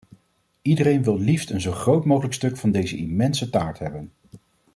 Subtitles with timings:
[0.61, 4.11] Iedereen wil liefst een zo groot mogelijk stuk van deze immense taart hebben.